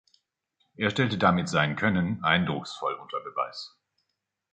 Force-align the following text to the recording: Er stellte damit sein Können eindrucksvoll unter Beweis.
Er 0.77 0.89
stellte 0.89 1.19
damit 1.19 1.47
sein 1.47 1.75
Können 1.75 2.23
eindrucksvoll 2.23 2.95
unter 2.95 3.19
Beweis. 3.19 3.77